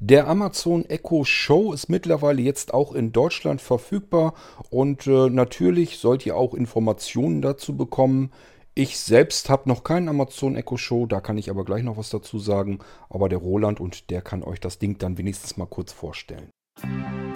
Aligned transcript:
Der 0.00 0.28
Amazon 0.28 0.84
Echo 0.84 1.24
Show 1.24 1.72
ist 1.72 1.88
mittlerweile 1.88 2.40
jetzt 2.40 2.72
auch 2.72 2.94
in 2.94 3.10
Deutschland 3.10 3.60
verfügbar 3.60 4.34
und 4.70 5.08
äh, 5.08 5.28
natürlich 5.28 5.98
sollt 5.98 6.24
ihr 6.24 6.36
auch 6.36 6.54
Informationen 6.54 7.42
dazu 7.42 7.76
bekommen. 7.76 8.30
Ich 8.74 9.00
selbst 9.00 9.50
habe 9.50 9.68
noch 9.68 9.82
keinen 9.82 10.08
Amazon 10.08 10.54
Echo 10.54 10.76
Show, 10.76 11.06
da 11.06 11.20
kann 11.20 11.36
ich 11.36 11.50
aber 11.50 11.64
gleich 11.64 11.82
noch 11.82 11.96
was 11.96 12.10
dazu 12.10 12.38
sagen. 12.38 12.78
Aber 13.10 13.28
der 13.28 13.38
Roland 13.38 13.80
und 13.80 14.10
der 14.10 14.22
kann 14.22 14.44
euch 14.44 14.60
das 14.60 14.78
Ding 14.78 14.98
dann 14.98 15.18
wenigstens 15.18 15.56
mal 15.56 15.66
kurz 15.66 15.92
vorstellen. 15.92 16.48
Irgendwasser. 16.80 17.27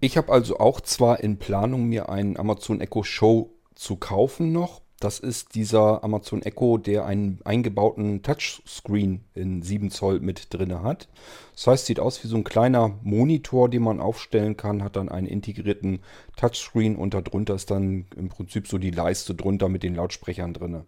Ich 0.00 0.16
habe 0.16 0.32
also 0.32 0.58
auch 0.58 0.80
zwar 0.80 1.20
in 1.20 1.38
Planung, 1.38 1.86
mir 1.86 2.08
einen 2.08 2.36
Amazon 2.36 2.80
Echo 2.80 3.02
Show 3.02 3.50
zu 3.74 3.96
kaufen 3.96 4.52
noch. 4.52 4.80
Das 5.00 5.18
ist 5.18 5.56
dieser 5.56 6.04
Amazon 6.04 6.42
Echo, 6.42 6.78
der 6.78 7.04
einen 7.04 7.40
eingebauten 7.44 8.22
Touchscreen 8.22 9.24
in 9.34 9.62
7 9.62 9.90
Zoll 9.90 10.20
mit 10.20 10.54
drin 10.54 10.82
hat. 10.82 11.08
Das 11.54 11.66
heißt, 11.66 11.86
sieht 11.86 11.98
aus 11.98 12.22
wie 12.22 12.28
so 12.28 12.36
ein 12.36 12.44
kleiner 12.44 12.96
Monitor, 13.02 13.68
den 13.68 13.82
man 13.82 14.00
aufstellen 14.00 14.56
kann, 14.56 14.84
hat 14.84 14.94
dann 14.94 15.08
einen 15.08 15.26
integrierten 15.26 16.00
Touchscreen 16.36 16.94
und 16.94 17.14
darunter 17.14 17.54
ist 17.54 17.72
dann 17.72 18.06
im 18.16 18.28
Prinzip 18.28 18.68
so 18.68 18.78
die 18.78 18.92
Leiste 18.92 19.34
drunter 19.34 19.68
mit 19.68 19.82
den 19.82 19.96
Lautsprechern 19.96 20.52
drin. 20.52 20.82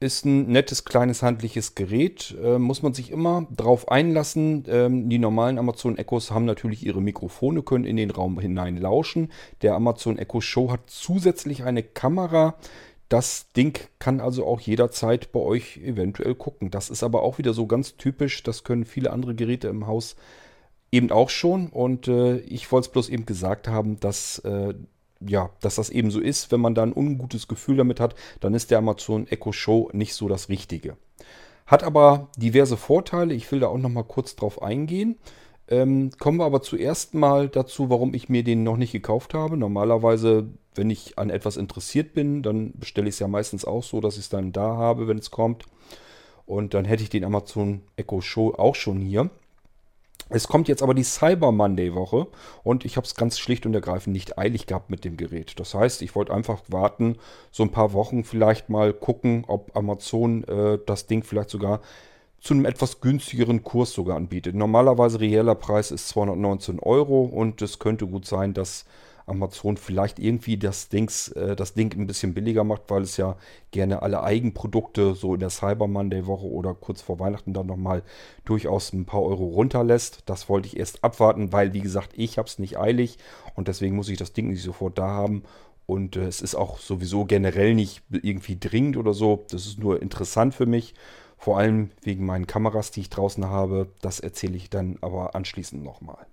Ist 0.00 0.24
ein 0.26 0.48
nettes, 0.48 0.84
kleines, 0.84 1.22
handliches 1.22 1.74
Gerät. 1.74 2.36
Äh, 2.42 2.58
muss 2.58 2.82
man 2.82 2.94
sich 2.94 3.10
immer 3.10 3.46
drauf 3.54 3.88
einlassen. 3.88 4.64
Ähm, 4.68 5.08
die 5.08 5.18
normalen 5.18 5.58
Amazon 5.58 5.96
Echos 5.96 6.30
haben 6.30 6.44
natürlich 6.44 6.84
ihre 6.84 7.00
Mikrofone, 7.00 7.62
können 7.62 7.84
in 7.84 7.96
den 7.96 8.10
Raum 8.10 8.38
hinein 8.38 8.76
lauschen. 8.76 9.32
Der 9.62 9.74
Amazon 9.74 10.18
Echo 10.18 10.40
Show 10.40 10.70
hat 10.70 10.90
zusätzlich 10.90 11.64
eine 11.64 11.82
Kamera. 11.82 12.56
Das 13.08 13.52
Ding 13.52 13.78
kann 13.98 14.20
also 14.20 14.46
auch 14.46 14.60
jederzeit 14.60 15.30
bei 15.30 15.40
euch 15.40 15.76
eventuell 15.78 16.34
gucken. 16.34 16.70
Das 16.70 16.90
ist 16.90 17.02
aber 17.02 17.22
auch 17.22 17.38
wieder 17.38 17.54
so 17.54 17.66
ganz 17.66 17.96
typisch. 17.96 18.42
Das 18.42 18.64
können 18.64 18.84
viele 18.84 19.12
andere 19.12 19.34
Geräte 19.34 19.68
im 19.68 19.86
Haus 19.86 20.16
eben 20.90 21.10
auch 21.12 21.30
schon. 21.30 21.68
Und 21.68 22.08
äh, 22.08 22.38
ich 22.38 22.70
wollte 22.72 22.86
es 22.86 22.92
bloß 22.92 23.08
eben 23.10 23.26
gesagt 23.26 23.68
haben, 23.68 24.00
dass 24.00 24.38
äh, 24.40 24.74
ja, 25.26 25.50
dass 25.60 25.76
das 25.76 25.90
eben 25.90 26.10
so 26.10 26.20
ist. 26.20 26.52
Wenn 26.52 26.60
man 26.60 26.74
da 26.74 26.82
ein 26.82 26.94
ungutes 26.94 27.48
Gefühl 27.48 27.76
damit 27.76 28.00
hat, 28.00 28.14
dann 28.40 28.54
ist 28.54 28.70
der 28.70 28.78
Amazon 28.78 29.26
Echo 29.26 29.52
Show 29.52 29.90
nicht 29.92 30.14
so 30.14 30.28
das 30.28 30.48
Richtige. 30.48 30.96
Hat 31.66 31.82
aber 31.82 32.28
diverse 32.36 32.76
Vorteile. 32.76 33.34
Ich 33.34 33.50
will 33.50 33.60
da 33.60 33.68
auch 33.68 33.78
noch 33.78 33.88
mal 33.88 34.04
kurz 34.04 34.36
drauf 34.36 34.62
eingehen. 34.62 35.16
Ähm, 35.66 36.10
kommen 36.18 36.38
wir 36.38 36.44
aber 36.44 36.60
zuerst 36.60 37.14
mal 37.14 37.48
dazu, 37.48 37.88
warum 37.88 38.12
ich 38.12 38.28
mir 38.28 38.44
den 38.44 38.62
noch 38.64 38.76
nicht 38.76 38.92
gekauft 38.92 39.32
habe. 39.32 39.56
Normalerweise, 39.56 40.48
wenn 40.74 40.90
ich 40.90 41.18
an 41.18 41.30
etwas 41.30 41.56
interessiert 41.56 42.12
bin, 42.12 42.42
dann 42.42 42.72
bestelle 42.74 43.08
ich 43.08 43.14
es 43.14 43.18
ja 43.20 43.28
meistens 43.28 43.64
auch 43.64 43.82
so, 43.82 44.00
dass 44.00 44.14
ich 44.14 44.24
es 44.24 44.28
dann 44.28 44.52
da 44.52 44.76
habe, 44.76 45.08
wenn 45.08 45.18
es 45.18 45.30
kommt. 45.30 45.64
Und 46.44 46.74
dann 46.74 46.84
hätte 46.84 47.02
ich 47.02 47.08
den 47.08 47.24
Amazon 47.24 47.80
Echo 47.96 48.20
Show 48.20 48.52
auch 48.54 48.74
schon 48.74 49.00
hier. 49.00 49.30
Es 50.30 50.48
kommt 50.48 50.68
jetzt 50.68 50.82
aber 50.82 50.94
die 50.94 51.04
Cyber 51.04 51.52
Monday 51.52 51.94
Woche 51.94 52.26
und 52.62 52.84
ich 52.84 52.96
habe 52.96 53.06
es 53.06 53.14
ganz 53.14 53.38
schlicht 53.38 53.66
und 53.66 53.74
ergreifend 53.74 54.14
nicht 54.14 54.38
eilig 54.38 54.66
gehabt 54.66 54.88
mit 54.88 55.04
dem 55.04 55.16
Gerät. 55.16 55.60
Das 55.60 55.74
heißt, 55.74 56.00
ich 56.00 56.14
wollte 56.14 56.32
einfach 56.32 56.62
warten, 56.68 57.16
so 57.50 57.62
ein 57.62 57.70
paar 57.70 57.92
Wochen 57.92 58.24
vielleicht 58.24 58.70
mal 58.70 58.94
gucken, 58.94 59.44
ob 59.46 59.76
Amazon 59.76 60.44
äh, 60.44 60.78
das 60.86 61.06
Ding 61.06 61.22
vielleicht 61.22 61.50
sogar 61.50 61.80
zu 62.40 62.54
einem 62.54 62.64
etwas 62.64 63.00
günstigeren 63.00 63.64
Kurs 63.64 63.92
sogar 63.92 64.16
anbietet. 64.16 64.54
Normalerweise 64.54 65.20
reeller 65.20 65.54
Preis 65.54 65.90
ist 65.90 66.08
219 66.08 66.78
Euro 66.78 67.22
und 67.24 67.60
es 67.62 67.78
könnte 67.78 68.06
gut 68.06 68.26
sein, 68.26 68.54
dass 68.54 68.86
Amazon 69.26 69.76
vielleicht 69.76 70.18
irgendwie 70.18 70.56
das, 70.56 70.88
Dings, 70.88 71.28
äh, 71.28 71.56
das 71.56 71.74
Ding 71.74 71.94
ein 71.98 72.06
bisschen 72.06 72.34
billiger 72.34 72.64
macht, 72.64 72.82
weil 72.88 73.02
es 73.02 73.16
ja 73.16 73.36
gerne 73.70 74.02
alle 74.02 74.22
Eigenprodukte 74.22 75.14
so 75.14 75.34
in 75.34 75.40
der 75.40 75.50
Cyber 75.50 75.86
Monday 75.86 76.26
Woche 76.26 76.46
oder 76.46 76.74
kurz 76.74 77.00
vor 77.00 77.18
Weihnachten 77.18 77.52
dann 77.52 77.66
nochmal 77.66 78.02
durchaus 78.44 78.92
ein 78.92 79.06
paar 79.06 79.22
Euro 79.22 79.44
runterlässt. 79.44 80.22
Das 80.26 80.48
wollte 80.48 80.68
ich 80.68 80.78
erst 80.78 81.02
abwarten, 81.04 81.52
weil 81.52 81.72
wie 81.72 81.80
gesagt, 81.80 82.10
ich 82.14 82.38
habe 82.38 82.48
es 82.48 82.58
nicht 82.58 82.78
eilig 82.78 83.18
und 83.54 83.68
deswegen 83.68 83.96
muss 83.96 84.08
ich 84.08 84.18
das 84.18 84.32
Ding 84.32 84.48
nicht 84.48 84.62
sofort 84.62 84.98
da 84.98 85.08
haben. 85.08 85.44
Und 85.86 86.16
äh, 86.16 86.26
es 86.26 86.40
ist 86.40 86.54
auch 86.54 86.78
sowieso 86.78 87.24
generell 87.24 87.74
nicht 87.74 88.02
irgendwie 88.10 88.58
dringend 88.58 88.96
oder 88.96 89.14
so. 89.14 89.44
Das 89.50 89.66
ist 89.66 89.78
nur 89.78 90.00
interessant 90.00 90.54
für 90.54 90.66
mich. 90.66 90.94
Vor 91.36 91.58
allem 91.58 91.90
wegen 92.02 92.24
meinen 92.24 92.46
Kameras, 92.46 92.90
die 92.90 93.00
ich 93.00 93.10
draußen 93.10 93.46
habe. 93.46 93.88
Das 94.00 94.20
erzähle 94.20 94.56
ich 94.56 94.70
dann 94.70 94.96
aber 95.02 95.34
anschließend 95.34 95.82
nochmal. 95.82 96.26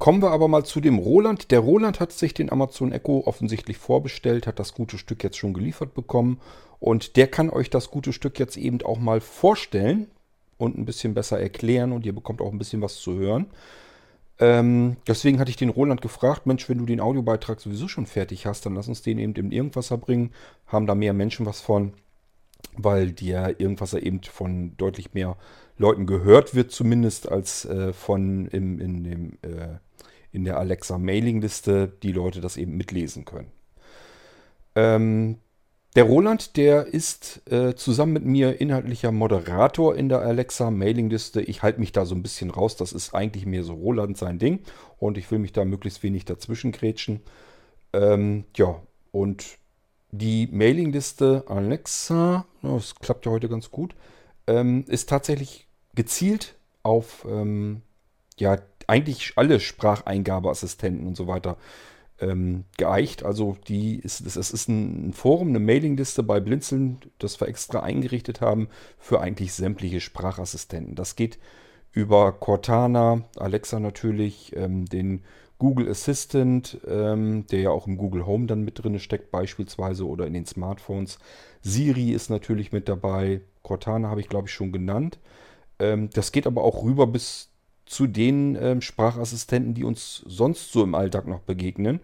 Kommen 0.00 0.22
wir 0.22 0.30
aber 0.30 0.48
mal 0.48 0.64
zu 0.64 0.80
dem 0.80 0.98
Roland. 0.98 1.50
Der 1.50 1.60
Roland 1.60 2.00
hat 2.00 2.10
sich 2.10 2.32
den 2.32 2.50
Amazon 2.50 2.90
Echo 2.90 3.22
offensichtlich 3.26 3.76
vorbestellt, 3.76 4.46
hat 4.46 4.58
das 4.58 4.72
gute 4.72 4.96
Stück 4.96 5.22
jetzt 5.22 5.36
schon 5.36 5.52
geliefert 5.52 5.92
bekommen 5.92 6.40
und 6.78 7.16
der 7.16 7.26
kann 7.26 7.50
euch 7.50 7.68
das 7.68 7.90
gute 7.90 8.14
Stück 8.14 8.38
jetzt 8.38 8.56
eben 8.56 8.80
auch 8.80 8.98
mal 8.98 9.20
vorstellen 9.20 10.06
und 10.56 10.78
ein 10.78 10.86
bisschen 10.86 11.12
besser 11.12 11.38
erklären 11.38 11.92
und 11.92 12.06
ihr 12.06 12.14
bekommt 12.14 12.40
auch 12.40 12.50
ein 12.50 12.56
bisschen 12.56 12.80
was 12.80 12.96
zu 12.96 13.12
hören. 13.12 13.48
Ähm, 14.38 14.96
deswegen 15.06 15.38
hatte 15.38 15.50
ich 15.50 15.58
den 15.58 15.68
Roland 15.68 16.00
gefragt, 16.00 16.46
Mensch, 16.46 16.66
wenn 16.70 16.78
du 16.78 16.86
den 16.86 17.00
Audiobeitrag 17.00 17.60
sowieso 17.60 17.86
schon 17.86 18.06
fertig 18.06 18.46
hast, 18.46 18.64
dann 18.64 18.76
lass 18.76 18.88
uns 18.88 19.02
den 19.02 19.18
eben 19.18 19.34
im 19.34 19.52
Irgendwasser 19.52 19.98
bringen. 19.98 20.32
Haben 20.66 20.86
da 20.86 20.94
mehr 20.94 21.12
Menschen 21.12 21.44
was 21.44 21.60
von, 21.60 21.92
weil 22.74 23.12
der 23.12 23.60
Irgendwasser 23.60 24.02
eben 24.02 24.22
von 24.22 24.78
deutlich 24.78 25.12
mehr 25.12 25.36
Leuten 25.80 26.06
gehört 26.06 26.54
wird, 26.54 26.70
zumindest 26.70 27.30
als 27.30 27.64
äh, 27.64 27.92
von 27.92 28.46
im, 28.46 28.78
in 28.78 29.04
dem 29.04 29.38
äh, 29.42 29.78
in 30.30 30.44
der 30.44 30.58
Alexa 30.58 30.98
Mailingliste 30.98 31.90
die 32.02 32.12
Leute 32.12 32.40
das 32.40 32.56
eben 32.56 32.76
mitlesen 32.76 33.24
können. 33.24 33.50
Ähm, 34.76 35.38
der 35.96 36.04
Roland, 36.04 36.56
der 36.56 36.86
ist 36.86 37.42
äh, 37.50 37.74
zusammen 37.74 38.12
mit 38.12 38.24
mir 38.24 38.60
inhaltlicher 38.60 39.10
Moderator 39.10 39.96
in 39.96 40.08
der 40.08 40.20
Alexa 40.20 40.70
Mailingliste. 40.70 41.40
Ich 41.40 41.62
halte 41.62 41.80
mich 41.80 41.90
da 41.92 42.04
so 42.04 42.14
ein 42.14 42.22
bisschen 42.22 42.50
raus. 42.50 42.76
Das 42.76 42.92
ist 42.92 43.12
eigentlich 43.12 43.44
mehr 43.44 43.64
so 43.64 43.72
Roland 43.74 44.16
sein 44.16 44.38
Ding. 44.38 44.60
Und 44.98 45.18
ich 45.18 45.28
will 45.32 45.40
mich 45.40 45.52
da 45.52 45.64
möglichst 45.64 46.04
wenig 46.04 46.26
dazwischen 46.26 46.70
grätschen. 46.70 47.20
Ähm, 47.92 48.44
ja, 48.54 48.80
und 49.10 49.58
die 50.12 50.48
Mailingliste 50.52 51.44
Alexa, 51.48 52.46
das 52.62 52.94
klappt 52.94 53.26
ja 53.26 53.32
heute 53.32 53.48
ganz 53.48 53.72
gut, 53.72 53.96
ähm, 54.46 54.84
ist 54.86 55.08
tatsächlich 55.08 55.66
gezielt 55.94 56.56
auf 56.82 57.26
ähm, 57.28 57.82
ja, 58.38 58.58
eigentlich 58.86 59.32
alle 59.36 59.60
Spracheingabeassistenten 59.60 61.06
und 61.06 61.16
so 61.16 61.26
weiter 61.26 61.56
ähm, 62.20 62.64
geeicht. 62.76 63.24
Also 63.24 63.56
die 63.68 63.98
ist, 63.98 64.24
das, 64.26 64.36
ist 64.36 64.68
ein 64.68 65.12
Forum, 65.12 65.48
eine 65.48 65.60
Mailingliste 65.60 66.22
bei 66.22 66.40
Blinzeln, 66.40 66.98
das 67.18 67.40
wir 67.40 67.48
extra 67.48 67.80
eingerichtet 67.80 68.40
haben 68.40 68.68
für 68.98 69.20
eigentlich 69.20 69.52
sämtliche 69.52 70.00
Sprachassistenten. 70.00 70.94
Das 70.94 71.16
geht 71.16 71.38
über 71.92 72.32
Cortana, 72.32 73.24
Alexa 73.36 73.80
natürlich, 73.80 74.54
ähm, 74.56 74.86
den 74.86 75.22
Google 75.58 75.90
Assistant, 75.90 76.80
ähm, 76.88 77.46
der 77.48 77.60
ja 77.60 77.70
auch 77.70 77.86
im 77.86 77.98
Google 77.98 78.24
Home 78.24 78.46
dann 78.46 78.62
mit 78.62 78.82
drin 78.82 78.98
steckt 78.98 79.30
beispielsweise 79.30 80.06
oder 80.06 80.26
in 80.26 80.32
den 80.32 80.46
Smartphones. 80.46 81.18
Siri 81.60 82.12
ist 82.12 82.30
natürlich 82.30 82.72
mit 82.72 82.88
dabei. 82.88 83.42
Cortana 83.62 84.08
habe 84.08 84.20
ich 84.20 84.28
glaube 84.28 84.48
ich 84.48 84.54
schon 84.54 84.72
genannt. 84.72 85.18
Ähm, 85.80 86.10
das 86.12 86.32
geht 86.32 86.46
aber 86.46 86.62
auch 86.62 86.82
rüber 86.82 87.06
bis 87.06 87.50
zu 87.86 88.06
den 88.06 88.56
ähm, 88.60 88.80
Sprachassistenten, 88.80 89.74
die 89.74 89.84
uns 89.84 90.22
sonst 90.26 90.72
so 90.72 90.84
im 90.84 90.94
Alltag 90.94 91.26
noch 91.26 91.40
begegnen. 91.40 92.00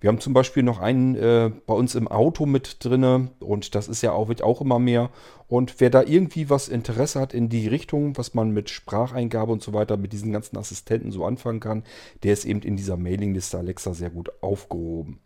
Wir 0.00 0.08
haben 0.08 0.20
zum 0.20 0.32
Beispiel 0.32 0.62
noch 0.62 0.78
einen 0.78 1.16
äh, 1.16 1.50
bei 1.66 1.74
uns 1.74 1.96
im 1.96 2.06
Auto 2.06 2.46
mit 2.46 2.84
drinne 2.84 3.30
und 3.40 3.74
das 3.74 3.88
ist 3.88 4.02
ja 4.02 4.12
auch, 4.12 4.28
wird 4.28 4.42
auch 4.42 4.60
immer 4.60 4.78
mehr. 4.78 5.10
Und 5.48 5.80
wer 5.80 5.90
da 5.90 6.02
irgendwie 6.02 6.50
was 6.50 6.68
Interesse 6.68 7.20
hat 7.20 7.34
in 7.34 7.48
die 7.48 7.66
Richtung, 7.66 8.16
was 8.16 8.32
man 8.32 8.50
mit 8.52 8.70
Spracheingabe 8.70 9.50
und 9.50 9.62
so 9.62 9.72
weiter 9.72 9.96
mit 9.96 10.12
diesen 10.12 10.32
ganzen 10.32 10.56
Assistenten 10.56 11.10
so 11.10 11.24
anfangen 11.24 11.58
kann, 11.58 11.82
der 12.22 12.32
ist 12.32 12.44
eben 12.44 12.62
in 12.62 12.76
dieser 12.76 12.96
Mailingliste 12.96 13.58
Alexa 13.58 13.92
sehr 13.92 14.10
gut 14.10 14.30
aufgehoben. 14.40 15.18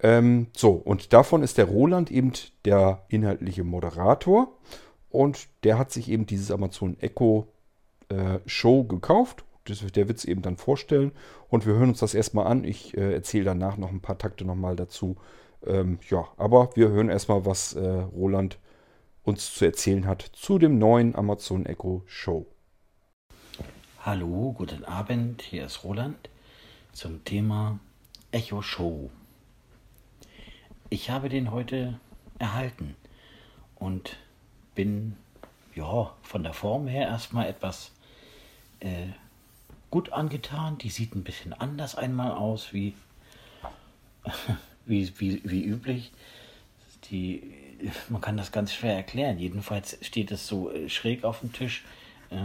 Ähm, 0.00 0.48
so, 0.56 0.72
und 0.72 1.12
davon 1.12 1.42
ist 1.42 1.58
der 1.58 1.66
Roland 1.66 2.10
eben 2.10 2.32
der 2.64 3.04
inhaltliche 3.08 3.64
Moderator 3.64 4.56
und 5.10 5.48
der 5.64 5.78
hat 5.78 5.90
sich 5.90 6.08
eben 6.08 6.26
dieses 6.26 6.50
Amazon 6.50 6.98
Echo 7.00 7.48
äh, 8.08 8.38
Show 8.46 8.84
gekauft. 8.84 9.44
Das, 9.64 9.80
der 9.80 10.08
wird 10.08 10.18
es 10.18 10.24
eben 10.24 10.42
dann 10.42 10.56
vorstellen. 10.56 11.12
Und 11.48 11.66
wir 11.66 11.74
hören 11.74 11.90
uns 11.90 12.00
das 12.00 12.14
erstmal 12.14 12.46
an. 12.46 12.64
Ich 12.64 12.96
äh, 12.96 13.12
erzähle 13.12 13.44
danach 13.44 13.76
noch 13.76 13.90
ein 13.90 14.00
paar 14.00 14.18
Takte 14.18 14.44
nochmal 14.44 14.76
dazu, 14.76 15.16
Ähm, 15.66 15.98
ja, 16.08 16.28
aber 16.36 16.70
wir 16.76 16.88
hören 16.90 17.08
erstmal, 17.08 17.44
was 17.44 17.74
äh, 17.74 17.84
Roland 17.84 18.58
uns 19.24 19.54
zu 19.54 19.64
erzählen 19.64 20.06
hat 20.06 20.22
zu 20.22 20.58
dem 20.58 20.78
neuen 20.78 21.14
Amazon 21.16 21.66
Echo 21.66 22.02
Show. 22.06 22.46
Hallo, 24.00 24.52
guten 24.52 24.84
Abend, 24.84 25.42
hier 25.42 25.66
ist 25.66 25.82
Roland 25.84 26.30
zum 26.92 27.24
Thema 27.24 27.80
Echo 28.30 28.62
Show. 28.62 29.10
Ich 30.90 31.10
habe 31.10 31.28
den 31.28 31.50
heute 31.50 31.98
erhalten 32.38 32.94
und 33.74 34.16
bin 34.78 35.16
ja 35.74 36.14
von 36.22 36.44
der 36.44 36.52
Form 36.52 36.86
her 36.86 37.08
erstmal 37.08 37.48
etwas 37.48 37.90
äh, 38.78 39.08
gut 39.90 40.12
angetan. 40.12 40.78
Die 40.78 40.88
sieht 40.88 41.16
ein 41.16 41.24
bisschen 41.24 41.52
anders 41.52 41.96
einmal 41.96 42.30
aus 42.30 42.72
wie, 42.72 42.94
wie, 44.86 45.12
wie, 45.18 45.42
wie 45.42 45.64
üblich. 45.64 46.12
Die, 47.10 47.42
man 48.08 48.20
kann 48.20 48.36
das 48.36 48.52
ganz 48.52 48.72
schwer 48.72 48.94
erklären. 48.94 49.40
Jedenfalls 49.40 49.98
steht 50.00 50.30
es 50.30 50.46
so 50.46 50.70
äh, 50.70 50.88
schräg 50.88 51.24
auf 51.24 51.40
dem 51.40 51.52
Tisch, 51.52 51.84
äh, 52.30 52.36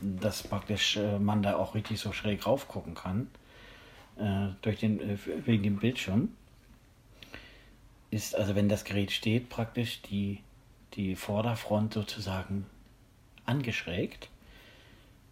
dass 0.00 0.42
praktisch 0.42 0.96
äh, 0.96 1.20
man 1.20 1.40
da 1.44 1.54
auch 1.54 1.76
richtig 1.76 2.00
so 2.00 2.12
schräg 2.12 2.48
rauf 2.48 2.66
gucken 2.66 2.96
kann. 2.96 3.30
Äh, 4.16 4.54
durch 4.62 4.80
den, 4.80 5.20
wegen 5.46 5.62
dem 5.62 5.76
Bildschirm. 5.76 6.34
Ist 8.10 8.34
also, 8.34 8.56
wenn 8.56 8.68
das 8.68 8.82
Gerät 8.82 9.12
steht, 9.12 9.48
praktisch 9.50 10.02
die, 10.02 10.40
die 11.00 11.16
Vorderfront 11.16 11.94
sozusagen 11.94 12.66
angeschrägt. 13.46 14.28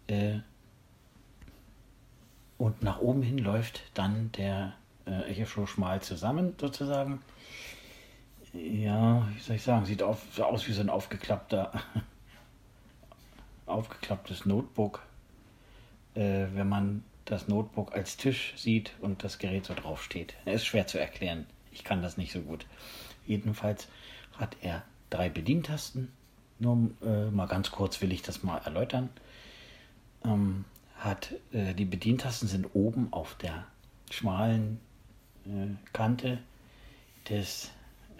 Äh, 0.07 0.39
und 2.57 2.81
nach 2.81 2.99
oben 2.99 3.21
hin 3.21 3.37
läuft 3.37 3.83
dann 3.93 4.31
der 4.31 4.73
äh, 5.05 5.31
Echo 5.31 5.67
schmal 5.67 6.01
zusammen 6.01 6.55
sozusagen. 6.59 7.21
Ja, 8.53 9.27
wie 9.31 9.39
soll 9.39 9.57
ich 9.57 9.61
sagen, 9.61 9.85
sieht 9.85 10.01
auf, 10.01 10.23
so 10.33 10.43
aus 10.43 10.67
wie 10.67 10.73
so 10.73 10.81
ein 10.81 10.89
aufgeklappter, 10.89 11.71
aufgeklapptes 13.67 14.47
Notebook. 14.47 15.03
Äh, 16.15 16.47
wenn 16.53 16.67
man 16.67 17.03
das 17.25 17.47
Notebook 17.47 17.93
als 17.93 18.17
Tisch 18.17 18.55
sieht 18.57 18.93
und 19.01 19.23
das 19.23 19.37
Gerät 19.37 19.65
so 19.65 19.75
drauf 19.75 20.03
steht. 20.03 20.33
Ist 20.45 20.65
schwer 20.65 20.87
zu 20.87 20.99
erklären. 20.99 21.45
Ich 21.71 21.83
kann 21.83 22.01
das 22.01 22.17
nicht 22.17 22.31
so 22.31 22.41
gut. 22.41 22.65
Jedenfalls 23.27 23.87
hat 24.35 24.57
er 24.61 24.83
drei 25.09 25.29
Bedientasten. 25.29 26.11
Nur 26.59 26.91
äh, 27.03 27.29
mal 27.31 27.47
ganz 27.47 27.71
kurz 27.71 28.01
will 28.01 28.11
ich 28.11 28.21
das 28.21 28.43
mal 28.43 28.57
erläutern. 28.57 29.09
Ähm, 30.25 30.65
hat 30.97 31.33
äh, 31.53 31.73
die 31.73 31.85
Bedientasten 31.85 32.47
sind 32.47 32.67
oben 32.73 33.07
auf 33.11 33.35
der 33.35 33.65
schmalen 34.11 34.79
äh, 35.45 35.67
Kante 35.93 36.39
des 37.29 37.71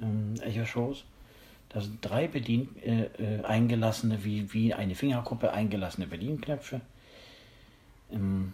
ähm, 0.02 0.36
Echo-Shows. 0.42 1.04
Da 1.70 1.82
sind 1.82 1.98
drei 2.02 2.28
bedien 2.28 2.76
äh, 2.82 3.04
äh, 3.04 3.44
eingelassene, 3.44 4.24
wie, 4.24 4.54
wie 4.54 4.74
eine 4.74 4.96
Fingerkuppe 4.96 5.52
eingelassene 5.52 6.08
Bedienknöpfe. 6.08 6.82
Ähm, 8.12 8.54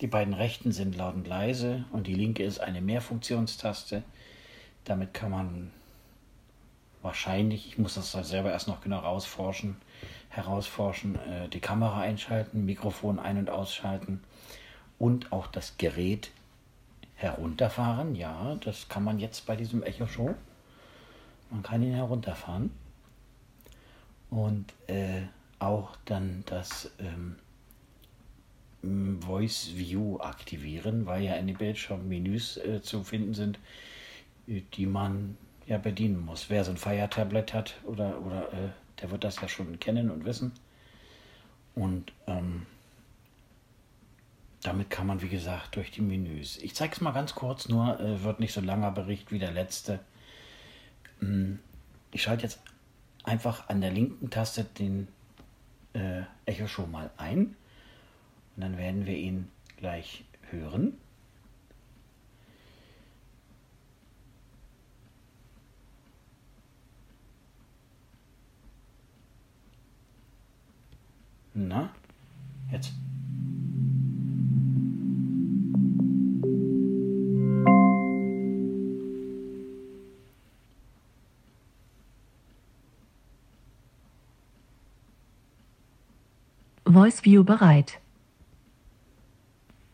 die 0.00 0.08
beiden 0.08 0.34
rechten 0.34 0.72
sind 0.72 0.96
laut 0.96 1.14
und 1.14 1.28
leise 1.28 1.84
und 1.92 2.08
die 2.08 2.14
linke 2.14 2.42
ist 2.42 2.58
eine 2.58 2.80
Mehrfunktionstaste. 2.80 4.02
Damit 4.84 5.14
kann 5.14 5.30
man 5.30 5.70
wahrscheinlich, 7.02 7.66
ich 7.66 7.78
muss 7.78 7.94
das 7.94 8.12
selber 8.12 8.50
erst 8.50 8.68
noch 8.68 8.80
genau 8.80 9.00
rausforschen, 9.00 9.76
herausforschen, 10.30 11.16
äh, 11.16 11.48
die 11.48 11.60
Kamera 11.60 12.00
einschalten, 12.00 12.64
Mikrofon 12.64 13.18
ein- 13.18 13.38
und 13.38 13.50
ausschalten 13.50 14.22
und 14.98 15.32
auch 15.32 15.46
das 15.46 15.76
Gerät 15.78 16.30
herunterfahren. 17.16 18.14
Ja, 18.14 18.56
das 18.64 18.88
kann 18.88 19.04
man 19.04 19.18
jetzt 19.18 19.46
bei 19.46 19.56
diesem 19.56 19.82
Echo 19.82 20.06
Show. 20.06 20.34
Man 21.50 21.62
kann 21.62 21.82
ihn 21.82 21.94
herunterfahren. 21.94 22.70
Und 24.30 24.72
äh, 24.86 25.22
auch 25.58 25.96
dann 26.06 26.42
das 26.46 26.90
ähm, 26.98 27.36
Voice 29.20 29.72
View 29.74 30.18
aktivieren, 30.18 31.06
weil 31.06 31.22
ja 31.22 31.34
in 31.34 31.46
den 31.46 31.56
Bildschirmmenüs 31.56 32.56
äh, 32.56 32.82
zu 32.82 33.04
finden 33.04 33.34
sind, 33.34 33.58
die 34.46 34.86
man 34.86 35.36
ja 35.66 35.78
bedienen 35.78 36.24
muss. 36.24 36.50
Wer 36.50 36.64
so 36.64 36.70
ein 36.70 36.76
Fire 36.76 37.08
Tablet 37.08 37.54
hat 37.54 37.74
oder, 37.84 38.20
oder 38.20 38.52
äh, 38.52 38.68
der 39.00 39.10
wird 39.10 39.24
das 39.24 39.40
ja 39.40 39.48
schon 39.48 39.78
kennen 39.80 40.10
und 40.10 40.24
wissen. 40.24 40.52
Und 41.74 42.12
ähm, 42.26 42.66
damit 44.62 44.90
kann 44.90 45.06
man, 45.06 45.22
wie 45.22 45.28
gesagt, 45.28 45.76
durch 45.76 45.90
die 45.90 46.02
Menüs. 46.02 46.58
Ich 46.58 46.74
zeige 46.74 46.94
es 46.94 47.00
mal 47.00 47.12
ganz 47.12 47.34
kurz, 47.34 47.68
nur 47.68 47.98
äh, 47.98 48.22
wird 48.22 48.40
nicht 48.40 48.52
so 48.52 48.60
langer 48.60 48.92
Bericht 48.92 49.32
wie 49.32 49.38
der 49.38 49.50
letzte. 49.50 50.00
Ähm, 51.20 51.58
ich 52.12 52.22
schalte 52.22 52.44
jetzt 52.44 52.60
einfach 53.24 53.68
an 53.68 53.80
der 53.80 53.90
linken 53.90 54.30
Taste 54.30 54.64
den 54.64 55.08
äh, 55.94 56.22
Echo 56.46 56.66
schon 56.68 56.90
mal 56.90 57.10
ein. 57.16 57.56
Und 58.56 58.62
dann 58.62 58.76
werden 58.76 59.06
wir 59.06 59.16
ihn 59.16 59.48
gleich 59.78 60.24
hören. 60.50 60.98
Na, 71.54 71.90
jetzt. 72.70 72.92
Voice 86.84 87.24
View 87.24 87.44
bereit. 87.44 88.00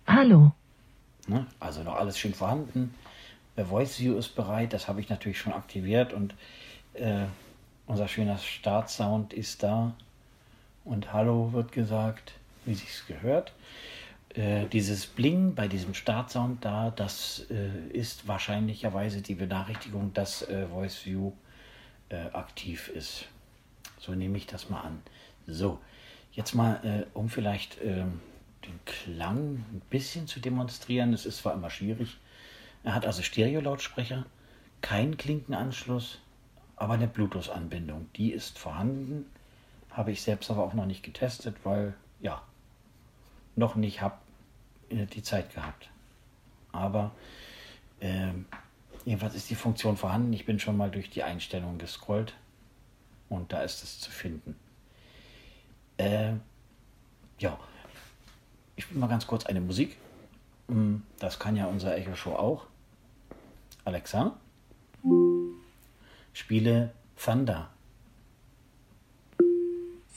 Hallo. 0.07 0.53
Ne? 1.27 1.47
Also 1.61 1.83
noch 1.83 1.97
alles 1.97 2.19
schön 2.19 2.35
vorhanden. 2.35 2.95
Der 3.57 3.67
Voice 3.67 3.99
View 3.99 4.17
ist 4.17 4.35
bereit, 4.37 4.73
das 4.73 4.89
habe 4.89 5.01
ich 5.01 5.09
natürlich 5.09 5.39
schon 5.39 5.53
aktiviert 5.53 6.13
und 6.13 6.35
äh, 6.95 7.27
unser 7.87 8.07
schöner 8.07 8.39
Startsound 8.39 9.33
ist 9.33 9.63
da 9.63 9.95
und 10.89 11.13
Hallo 11.13 11.53
wird 11.53 11.73
gesagt, 11.73 12.33
wie 12.65 12.75
sich's 12.75 13.07
gehört. 13.07 13.53
Äh, 14.35 14.67
dieses 14.67 15.07
Bling 15.07 15.55
bei 15.55 15.69
diesem 15.69 15.95
Startsound 15.95 16.65
da, 16.65 16.91
das 16.91 17.47
äh, 17.51 17.89
ist 17.93 18.27
wahrscheinlicherweise 18.27 19.21
die 19.21 19.35
Benachrichtigung, 19.35 20.13
dass 20.15 20.43
äh, 20.49 20.67
Voice 20.67 21.05
View 21.05 21.33
äh, 22.09 22.17
aktiv 22.33 22.89
ist. 22.89 23.27
So 23.99 24.13
nehme 24.13 24.39
ich 24.39 24.47
das 24.47 24.71
mal 24.71 24.81
an. 24.81 25.03
So, 25.47 25.79
jetzt 26.33 26.55
mal, 26.55 26.81
äh, 26.85 27.07
um 27.17 27.29
vielleicht 27.29 27.79
ähm, 27.83 28.21
den 28.65 28.81
Klang 28.87 29.65
ein 29.73 29.83
bisschen 29.91 30.27
zu 30.27 30.41
demonstrieren. 30.41 31.13
Es 31.13 31.27
ist 31.27 31.39
zwar 31.39 31.55
immer 31.55 31.71
schwierig. 31.71 32.17
Er 32.83 32.95
hat 32.95 33.07
also 33.07 33.23
Stereo-Lautsprecher, 33.23 34.25
keinen 34.81 35.17
Klinkenanschluss, 35.17 36.19
aber 36.77 36.95
eine 36.95 37.09
Bluetooth-Anbindung. 37.09 38.09
Die 38.17 38.33
ist 38.33 38.59
vorhanden. 38.59 39.27
Habe 39.91 40.13
ich 40.13 40.23
selbst 40.23 40.51
aber 40.51 40.63
auch 40.63 40.75
noch 40.75 40.87
nicht 40.87 41.03
getestet, 41.03 41.57
weil 41.65 41.95
ja, 42.21 42.43
noch 43.57 43.75
nicht 43.75 44.01
habe 44.01 44.17
die 44.91 45.23
Zeit 45.23 45.55
gehabt. 45.55 45.91
Aber 46.73 47.11
äh, 48.01 48.33
jedenfalls 49.05 49.35
ist 49.35 49.51
die 49.51 49.55
Funktion 49.55 49.97
vorhanden. 49.97 50.33
Ich 50.33 50.47
bin 50.47 50.59
schon 50.59 50.77
mal 50.77 50.91
durch 50.91 51.11
die 51.11 51.23
Einstellungen 51.23 51.79
gescrollt 51.79 52.35
und 53.29 53.53
da 53.53 53.63
ist 53.63 53.83
es 53.83 54.01
zu 54.01 54.11
finden. 54.11 54.57
Äh, 55.97 56.35
ja, 57.39 57.59
ich 58.77 58.85
spiele 58.85 59.01
mal 59.01 59.09
ganz 59.09 59.27
kurz 59.27 59.47
eine 59.47 59.61
Musik. 59.61 59.97
Hm, 60.69 61.03
Das 61.19 61.39
kann 61.39 61.57
ja 61.57 61.67
unser 61.67 61.97
Echo 61.97 62.15
Show 62.15 62.35
auch. 62.35 62.67
Alexa, 63.85 64.37
spiele 66.33 66.93
Thunder. 67.17 67.71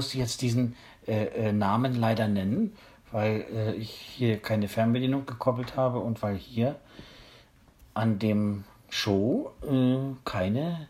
Musste 0.00 0.16
jetzt 0.16 0.40
diesen 0.40 0.76
äh, 1.06 1.24
äh, 1.26 1.52
Namen 1.52 1.94
leider 1.94 2.26
nennen, 2.26 2.74
weil 3.12 3.44
äh, 3.54 3.74
ich 3.74 3.90
hier 3.90 4.40
keine 4.40 4.66
Fernbedienung 4.66 5.26
gekoppelt 5.26 5.76
habe 5.76 5.98
und 5.98 6.22
weil 6.22 6.36
hier 6.36 6.76
an 7.92 8.18
dem 8.18 8.64
Show 8.88 9.52
äh, 9.62 10.16
keine 10.24 10.88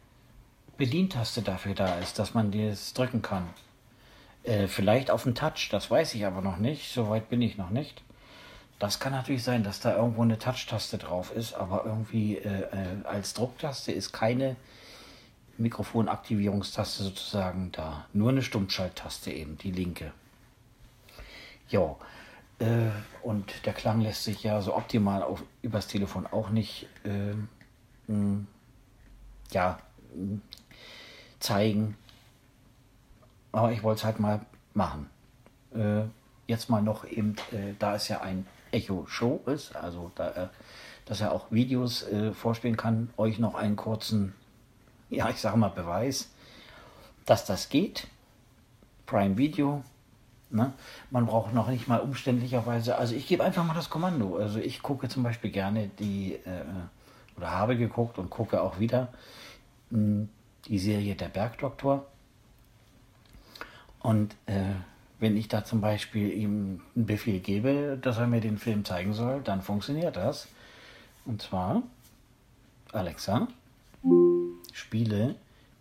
Bedientaste 0.77 1.43
dafür 1.43 1.75
da 1.75 1.99
ist, 1.99 2.21
dass 2.21 2.35
man 2.35 2.53
das 2.53 2.95
drücken 2.95 3.21
kann. 3.21 3.49
Äh, 4.45 4.69
vielleicht 4.69 5.11
auf 5.11 5.25
den 5.25 5.35
Touch, 5.35 5.71
das 5.73 5.91
weiß 5.91 6.15
ich 6.15 6.25
aber 6.25 6.41
noch 6.41 6.59
nicht. 6.59 6.95
Soweit 6.95 7.29
bin 7.31 7.43
ich 7.43 7.59
noch 7.59 7.71
nicht. 7.71 8.05
Das 8.79 9.01
kann 9.01 9.13
natürlich 9.13 9.43
sein, 9.43 9.65
dass 9.65 9.81
da 9.81 9.97
irgendwo 9.97 10.23
eine 10.23 10.39
Touch-Taste 10.39 10.99
drauf 10.99 11.35
ist, 11.35 11.55
aber 11.55 11.85
irgendwie 11.85 12.37
äh, 12.37 12.61
äh, 12.61 13.03
als 13.03 13.35
Drucktaste 13.35 13.91
ist 13.91 14.13
keine 14.13 14.55
Mikrofonaktivierungstaste 15.61 17.03
sozusagen 17.05 17.71
da. 17.73 18.07
Nur 18.13 18.31
eine 18.31 18.43
Stummschalttaste 18.43 19.31
eben, 19.31 19.59
die 19.59 19.71
linke. 19.71 20.13
Jo. 21.69 21.99
Äh, 22.59 22.91
und 23.23 23.67
der 23.67 23.73
Klang 23.73 24.01
lässt 24.01 24.25
sich 24.25 24.43
ja 24.43 24.61
so 24.61 24.77
optimal 24.77 25.23
auf, 25.23 25.43
übers 25.63 25.87
Telefon 25.87 26.27
auch 26.27 26.51
nicht 26.51 26.87
äh, 27.05 27.35
mh, 28.11 28.45
ja, 29.53 29.79
mh, 30.15 30.41
zeigen. 31.39 31.97
Aber 33.53 33.73
ich 33.73 33.83
wollte 33.83 34.01
es 34.01 34.05
halt 34.05 34.21
mal 34.21 34.41
machen. 34.75 35.09
Äh, 35.75 36.03
jetzt 36.47 36.69
mal 36.69 36.83
noch 36.83 37.05
eben, 37.05 37.37
äh, 37.53 37.75
da 37.79 37.95
es 37.95 38.09
ja 38.09 38.21
ein 38.21 38.47
Echo-Show 38.73 39.43
ist, 39.47 39.75
also 39.77 40.11
da, 40.15 40.31
äh, 40.31 40.49
dass 41.07 41.21
er 41.21 41.33
auch 41.33 41.51
Videos 41.51 42.03
äh, 42.05 42.33
vorspielen 42.33 42.77
kann, 42.77 43.11
euch 43.17 43.39
noch 43.39 43.55
einen 43.55 43.77
kurzen, 43.77 44.35
ja, 45.11 45.29
ich 45.29 45.37
sage 45.37 45.57
mal 45.57 45.69
Beweis, 45.69 46.31
dass 47.27 47.45
das 47.45 47.69
geht. 47.69 48.07
Prime 49.07 49.37
Video. 49.37 49.83
Ne? 50.51 50.73
Man 51.11 51.27
braucht 51.27 51.55
noch 51.55 51.69
nicht 51.69 51.87
mal 51.87 52.01
umständlicherweise, 52.01 52.97
also 52.97 53.15
ich 53.15 53.29
gebe 53.29 53.45
einfach 53.45 53.65
mal 53.65 53.75
das 53.75 53.91
Kommando. 53.91 54.37
Also 54.37 54.59
ich 54.59 54.83
gucke 54.83 55.09
zum 55.09 55.23
Beispiel 55.23 55.51
gerne 55.51 55.89
die, 55.99 56.35
äh, 56.35 56.65
oder 57.37 57.51
habe 57.51 57.77
geguckt 57.77 58.19
und 58.19 58.31
gucke 58.31 58.61
auch 58.61 58.81
wieder 58.81 59.09
mh, 59.91 60.27
die 60.67 60.79
Serie 60.79 61.15
Der 61.15 61.29
Bergdoktor. 61.29 62.07
Und 64.01 64.35
äh, 64.47 64.75
wenn 65.19 65.37
ich 65.37 65.49
da 65.49 65.65
zum 65.65 65.81
Beispiel 65.81 66.33
ihm 66.33 66.81
einen 66.97 67.07
Befehl 67.07 67.41
gebe, 67.41 67.99
dass 68.01 68.19
er 68.19 68.27
mir 68.27 68.41
den 68.41 68.59
Film 68.59 68.85
zeigen 68.85 69.13
soll, 69.13 69.43
dann 69.43 69.63
funktioniert 69.63 70.17
das. 70.17 70.49
Und 71.27 71.43
zwar, 71.43 71.83
Alexa, 72.93 73.47
spiele 74.75 75.37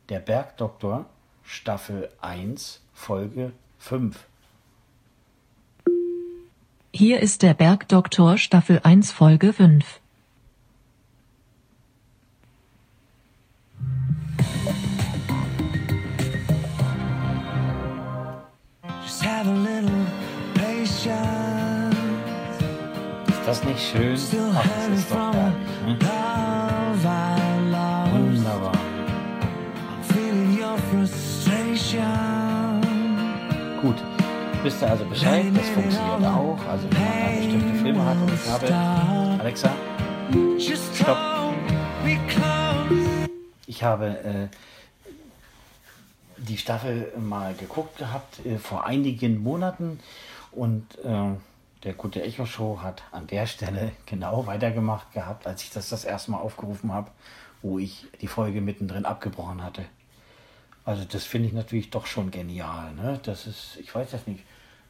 Der 0.10 0.20
Bergdoktor 0.20 1.06
Staffel 1.44 2.10
1, 2.22 2.82
Folge 2.94 3.54
5. 3.80 4.28
Hier 6.94 7.20
ist 7.20 7.44
der 7.44 7.54
Bergdoktor 7.54 8.38
Staffel 8.38 8.82
1 8.84 9.12
Folge 9.12 9.54
5. 9.54 10.00
Just 19.04 19.24
have 19.24 19.48
a 19.48 19.52
little 19.52 20.06
patience. 20.56 21.96
Ist 23.28 23.48
das 23.48 23.64
nicht 23.64 23.80
schön? 23.80 24.18
Still 24.18 24.52
Ach, 24.56 24.64
das 24.64 25.00
ist 25.00 25.10
doch 25.12 25.16
from 25.16 25.34
herrlich. 25.34 26.00
Ne? 26.00 26.49
Gut. 33.82 33.96
Wisst 34.62 34.82
ihr 34.84 34.92
also 34.92 35.06
Bescheid? 35.06 35.46
Das 35.56 35.70
funktioniert 35.70 36.24
auch. 36.24 36.60
Also 36.70 36.88
wenn 36.92 37.00
man 37.00 37.18
da 37.18 37.36
bestimmte 37.36 37.76
Filme 37.80 38.06
hat 38.06 38.18
und 38.18 38.32
ich 38.32 38.48
habe, 38.48 39.40
Alexa, 39.40 39.72
Stopp. 40.94 41.18
ich 43.66 43.84
habe 43.84 44.06
äh, 44.08 44.48
die 46.38 46.58
Staffel 46.58 47.12
mal 47.18 47.56
geguckt 47.56 47.98
gehabt 47.98 48.46
äh, 48.46 48.60
vor 48.60 48.86
einigen 48.86 49.42
Monaten 49.42 50.00
und 50.52 50.86
äh, 51.04 51.32
der 51.84 51.94
gute 51.94 52.22
Echo 52.22 52.46
Show 52.46 52.82
hat 52.84 53.02
an 53.12 53.26
der 53.26 53.48
Stelle 53.48 53.94
genau 54.06 54.46
weitergemacht 54.46 55.12
gehabt, 55.14 55.48
als 55.48 55.64
ich 55.64 55.72
das 55.72 55.90
das 55.90 56.06
erste 56.06 56.30
Mal 56.32 56.38
aufgerufen 56.38 56.94
habe, 56.94 57.10
wo 57.64 57.80
ich 57.80 58.06
die 58.22 58.28
Folge 58.28 58.62
mittendrin 58.62 59.06
abgebrochen 59.06 59.64
hatte. 59.64 59.86
Also 60.90 61.04
das 61.04 61.24
finde 61.24 61.48
ich 61.48 61.54
natürlich 61.54 61.92
doch 61.92 62.08
schon 62.08 62.32
genial. 62.32 62.92
Ne? 62.96 63.20
Das 63.22 63.46
ist, 63.46 63.78
ich 63.80 63.94
weiß 63.94 64.12
jetzt 64.12 64.28
nicht, 64.28 64.44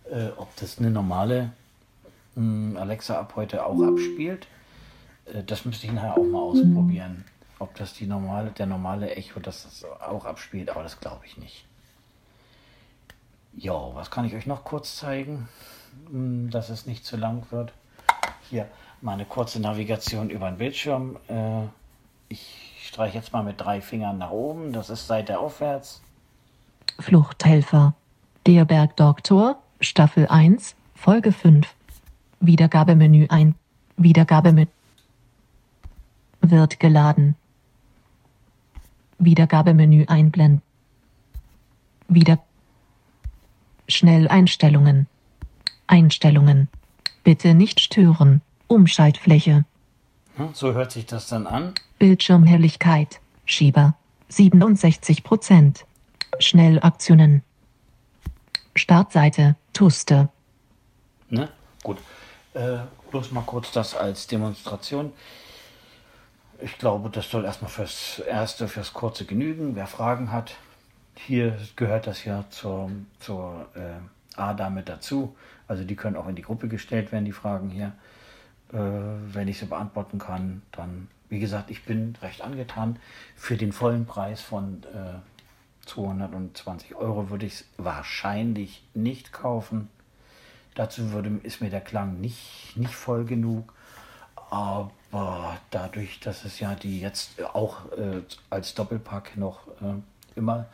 äh, 0.10 0.30
ob 0.38 0.56
das 0.56 0.80
eine 0.80 0.92
normale 0.92 1.52
mh, 2.36 2.80
Alexa 2.80 3.20
ab 3.20 3.34
heute 3.36 3.66
auch 3.66 3.84
abspielt. 3.84 4.48
Äh, 5.26 5.44
das 5.44 5.66
müsste 5.66 5.88
ich 5.88 5.92
nachher 5.92 6.18
auch 6.18 6.24
mal 6.24 6.40
ausprobieren. 6.40 7.26
Ob 7.60 7.76
das 7.76 7.96
die 7.96 8.08
normale, 8.08 8.52
der 8.52 8.66
normale 8.66 9.14
Echo 9.14 9.42
das, 9.42 9.64
das 9.64 9.84
auch 9.84 10.24
abspielt, 10.24 10.70
aber 10.70 10.84
das 10.84 11.02
glaube 11.02 11.26
ich 11.26 11.38
nicht. 11.38 11.66
Ja, 13.58 13.94
was 13.94 14.10
kann 14.10 14.24
ich 14.24 14.34
euch 14.36 14.46
noch 14.46 14.64
kurz 14.64 14.96
zeigen, 14.96 15.50
Hm, 16.10 16.50
dass 16.50 16.70
es 16.70 16.86
nicht 16.86 17.04
zu 17.04 17.18
lang 17.18 17.44
wird? 17.52 17.74
Hier 18.50 18.70
mal 19.02 19.16
eine 19.16 19.26
kurze 19.26 19.60
Navigation 19.60 20.30
über 20.30 20.50
den 20.50 20.60
Bildschirm. 20.60 21.18
Äh, 21.28 21.64
ich 22.30 22.69
streiche 22.90 23.18
jetzt 23.18 23.32
mal 23.32 23.44
mit 23.44 23.62
drei 23.62 23.82
Fingern 23.82 24.18
nach 24.18 24.32
oben. 24.32 24.74
Das 24.74 24.90
ist 24.90 25.08
Seite 25.08 25.40
aufwärts. 25.40 26.02
Fluchthelfer. 27.00 27.94
Der 28.46 28.66
Bergdoktor 28.66 29.62
Staffel 29.80 30.28
1 30.28 30.76
Folge 30.96 31.32
5. 31.32 31.68
Wiedergabemenü 32.40 33.28
ein. 33.30 33.56
Wiedergabemenü. 33.96 34.68
Wird 36.42 36.80
geladen. 36.80 37.36
Wiedergabemenü 39.20 40.06
einblenden. 40.08 40.62
Wieder. 42.08 42.40
Schnelleinstellungen. 43.88 45.08
Einstellungen. 45.86 46.70
Bitte 47.24 47.54
nicht 47.54 47.80
stören. 47.80 48.42
Umschaltfläche. 48.68 49.66
Hm, 50.40 50.54
So 50.54 50.74
hört 50.74 50.92
sich 50.92 51.06
das 51.06 51.28
dann 51.28 51.46
an. 51.46 51.74
Bildschirmhelligkeit. 52.00 53.20
Schieber. 53.46 53.96
67%. 54.32 55.84
Schnellaktionen. 56.40 57.44
Startseite. 58.74 59.58
Tuste. 59.74 60.30
Ne? 61.30 61.50
Gut. 61.84 61.98
Äh, 62.54 62.78
bloß 63.12 63.32
mal 63.32 63.42
kurz 63.42 63.72
das 63.74 63.96
als 63.96 64.28
Demonstration. 64.28 65.12
Ich 66.62 66.78
glaube, 66.78 67.10
das 67.10 67.30
soll 67.30 67.44
erstmal 67.44 67.70
fürs 67.70 68.20
Erste, 68.20 68.70
fürs 68.70 68.94
Kurze 68.94 69.26
genügen. 69.26 69.76
Wer 69.76 69.88
Fragen 69.88 70.32
hat, 70.32 70.56
hier 71.16 71.58
gehört 71.76 72.08
das 72.08 72.24
ja 72.24 72.46
zur, 72.50 72.92
zur 73.20 73.68
äh, 73.76 74.40
ADA 74.40 74.70
mit 74.70 74.88
dazu. 74.88 75.36
Also 75.68 75.84
die 75.84 75.98
können 75.98 76.16
auch 76.16 76.28
in 76.28 76.36
die 76.36 76.44
Gruppe 76.44 76.70
gestellt 76.70 77.12
werden, 77.12 77.26
die 77.26 77.34
Fragen 77.34 77.70
hier. 77.70 77.92
Äh, 78.72 78.78
wenn 78.78 79.48
ich 79.48 79.60
sie 79.60 79.66
beantworten 79.66 80.20
kann, 80.20 80.62
dann, 80.72 81.08
wie 81.30 81.40
gesagt, 81.40 81.72
ich 81.72 81.86
bin 81.86 82.16
recht 82.22 82.42
angetan. 82.42 83.00
Für 83.36 83.58
den 83.58 83.72
vollen 83.72 84.06
Preis 84.06 84.42
von 84.42 84.84
äh, 84.94 85.20
220 85.88 86.96
Euro 86.96 87.30
würde 87.30 87.46
ich 87.46 87.54
es 87.54 87.66
wahrscheinlich 87.78 88.84
nicht 88.94 89.34
kaufen. 89.34 89.90
Dazu 90.76 91.12
würde, 91.12 91.40
ist 91.44 91.62
mir 91.62 91.70
der 91.70 91.82
Klang 91.82 92.22
nicht, 92.22 92.74
nicht 92.76 92.94
voll 92.94 93.26
genug. 93.26 93.74
Aber 94.52 95.58
dadurch, 95.72 96.20
dass 96.20 96.46
es 96.46 96.60
ja 96.60 96.76
die 96.76 97.00
jetzt 97.00 97.44
auch 97.44 97.92
äh, 97.94 98.22
als 98.50 98.76
Doppelpack 98.76 99.36
noch 99.38 99.68
äh, 99.82 99.96
immer 100.36 100.68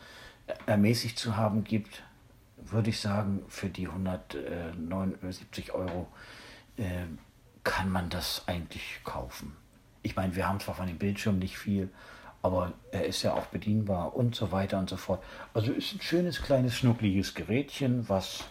ermäßigt 0.65 1.17
zu 1.17 1.37
haben 1.37 1.63
gibt, 1.63 2.03
würde 2.57 2.89
ich 2.89 2.99
sagen, 2.99 3.43
für 3.47 3.69
die 3.69 3.87
179 3.87 5.73
Euro 5.73 6.07
äh, 6.77 7.05
kann 7.65 7.89
man 7.89 8.09
das 8.09 8.43
eigentlich 8.45 9.01
kaufen. 9.03 9.57
Ich 10.03 10.15
meine, 10.15 10.35
wir 10.37 10.47
haben 10.47 10.61
zwar 10.61 10.75
von 10.75 10.87
dem 10.87 10.97
Bildschirm 10.97 11.39
nicht 11.39 11.57
viel, 11.57 11.89
aber 12.41 12.73
er 12.91 13.05
ist 13.05 13.23
ja 13.23 13.33
auch 13.33 13.47
bedienbar 13.47 14.15
und 14.15 14.35
so 14.35 14.51
weiter 14.53 14.77
und 14.77 14.89
so 14.89 14.97
fort. 14.97 15.21
Also 15.53 15.73
ist 15.73 15.93
ein 15.93 16.01
schönes, 16.01 16.41
kleines, 16.41 16.75
schnuckliges 16.75 17.33
Gerätchen, 17.33 18.07
was 18.07 18.45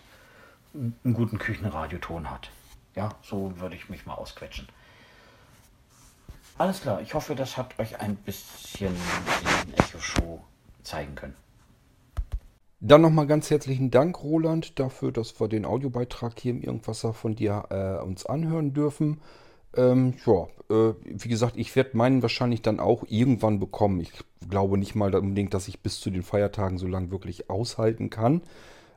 einen 0.75 1.15
guten 1.15 1.39
Küchenradioton 1.39 2.29
hat. 2.29 2.51
Ja, 2.97 3.11
so 3.23 3.59
würde 3.61 3.77
ich 3.77 3.89
mich 3.89 4.05
mal 4.05 4.15
ausquetschen. 4.15 4.69
Alles 6.59 6.83
klar, 6.83 7.01
ich 7.01 7.15
hoffe, 7.15 7.35
das 7.35 7.57
hat 7.57 7.79
euch 7.79 8.01
ein 8.01 8.17
bisschen 8.17 8.95
den 9.65 9.75
Echo-Show 9.75 10.45
zeigen 10.83 11.15
können. 11.15 11.37
Dann 12.87 13.01
nochmal 13.01 13.27
ganz 13.27 13.49
herzlichen 13.49 13.91
Dank, 13.91 14.23
Roland, 14.23 14.79
dafür, 14.79 15.11
dass 15.11 15.41
wir 15.41 15.49
den 15.49 15.65
Audiobeitrag 15.65 16.39
hier 16.39 16.51
im 16.51 16.61
Irgendwasser 16.61 17.15
von 17.15 17.35
dir 17.35 17.65
äh, 17.71 18.05
uns 18.05 18.27
anhören 18.27 18.75
dürfen. 18.75 19.23
Ähm, 19.75 20.13
ja, 20.27 20.49
äh, 20.69 20.93
wie 21.03 21.31
gesagt, 21.31 21.57
ich 21.57 21.75
werde 21.77 21.97
meinen 21.97 22.21
wahrscheinlich 22.21 22.61
dann 22.61 22.81
auch 22.81 23.05
irgendwann 23.09 23.59
bekommen. 23.59 24.01
Ich 24.01 24.13
glaube 24.51 24.77
nicht 24.77 24.95
mal 24.95 25.15
unbedingt, 25.15 25.55
dass 25.55 25.67
ich 25.67 25.81
bis 25.81 25.99
zu 25.99 26.11
den 26.11 26.23
Feiertagen 26.23 26.77
so 26.77 26.87
lange 26.87 27.11
wirklich 27.11 27.49
aushalten 27.49 28.11
kann. 28.11 28.43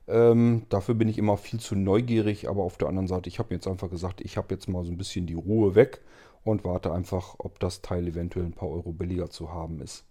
Ähm, 0.10 0.64
dafür 0.68 0.96
bin 0.96 1.08
ich 1.08 1.18
immer 1.18 1.38
viel 1.38 1.62
zu 1.62 1.74
neugierig, 1.76 2.50
aber 2.50 2.64
auf 2.64 2.78
der 2.78 2.90
anderen 2.90 3.08
Seite, 3.08 3.30
ich 3.30 3.40
habe 3.40 3.54
jetzt 3.54 3.68
einfach 3.70 3.90
gesagt, 3.90 4.20
ich 4.20 4.36
habe 4.36 4.54
jetzt 4.54 4.68
mal 4.68 4.84
so 4.84 4.92
ein 4.92 4.98
bisschen 4.98 5.28
die 5.28 5.34
Ruhe 5.34 5.76
weg 5.76 6.02
und 6.44 6.66
warte 6.66 6.92
einfach, 6.92 7.36
ob 7.38 7.58
das 7.62 7.82
Teil 7.82 8.06
eventuell 8.06 8.48
ein 8.48 8.54
paar 8.54 8.70
Euro 8.70 8.92
billiger 8.92 9.30
zu 9.30 9.54
haben 9.54 9.80
ist. 9.80 10.04